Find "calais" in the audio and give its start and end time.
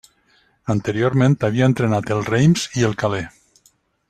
3.05-3.73